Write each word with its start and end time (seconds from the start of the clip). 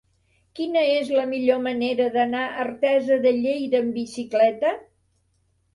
Quina 0.59 0.81
és 0.93 1.11
la 1.17 1.25
millor 1.33 1.61
manera 1.67 2.09
d'anar 2.17 2.41
a 2.47 2.65
Artesa 2.67 3.19
de 3.27 3.35
Lleida 3.45 3.85
amb 3.87 3.97
bicicleta? 4.01 4.75